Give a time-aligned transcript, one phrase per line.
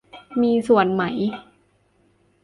[0.41, 1.03] มีส่วนไหม?